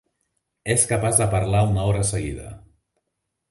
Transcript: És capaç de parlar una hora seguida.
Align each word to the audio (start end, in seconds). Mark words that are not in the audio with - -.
És 0.75 0.85
capaç 0.91 1.19
de 1.19 1.27
parlar 1.35 1.63
una 1.73 1.85
hora 1.91 2.03
seguida. 2.15 2.49